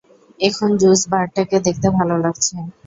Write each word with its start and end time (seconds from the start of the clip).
এখন, 0.39 0.69
জুস 0.77 1.01
বারটাকে 1.11 1.57
দেখতে 1.67 1.87
ভালো 1.97 2.15
লাগছে। 2.23 2.55